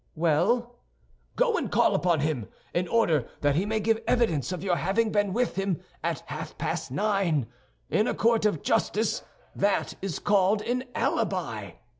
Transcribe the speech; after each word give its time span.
"Well?" 0.15 0.77
"Go 1.35 1.57
and 1.59 1.71
call 1.71 1.93
upon 1.93 2.21
him, 2.21 2.47
in 2.73 2.87
order 2.87 3.29
that 3.41 3.53
he 3.53 3.67
may 3.67 3.79
give 3.79 4.01
evidence 4.07 4.51
of 4.51 4.63
your 4.63 4.77
having 4.77 5.11
been 5.11 5.31
with 5.31 5.57
him 5.57 5.79
at 6.03 6.23
half 6.25 6.57
past 6.57 6.89
nine. 6.89 7.45
In 7.87 8.07
a 8.07 8.15
court 8.15 8.43
of 8.45 8.63
justice 8.63 9.21
that 9.55 9.93
is 10.01 10.17
called 10.17 10.63
an 10.63 10.85
alibi." 10.95 11.73